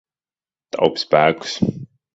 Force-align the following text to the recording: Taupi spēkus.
Taupi 0.77 1.05
spēkus. 1.05 1.57